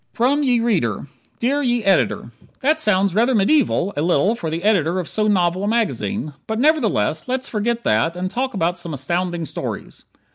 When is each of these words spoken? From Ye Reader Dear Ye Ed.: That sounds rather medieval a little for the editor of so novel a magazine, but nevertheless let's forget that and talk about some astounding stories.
From 0.13 0.41
Ye 0.41 0.59
Reader 0.59 1.05
Dear 1.37 1.61
Ye 1.61 1.83
Ed.: 1.83 2.11
That 2.61 2.79
sounds 2.79 3.13
rather 3.13 3.35
medieval 3.35 3.93
a 3.95 4.01
little 4.01 4.33
for 4.33 4.49
the 4.49 4.63
editor 4.63 4.99
of 4.99 5.07
so 5.07 5.27
novel 5.27 5.63
a 5.65 5.67
magazine, 5.67 6.33
but 6.47 6.57
nevertheless 6.59 7.27
let's 7.27 7.47
forget 7.47 7.83
that 7.83 8.15
and 8.15 8.31
talk 8.31 8.55
about 8.55 8.79
some 8.79 8.95
astounding 8.95 9.45
stories. 9.45 10.05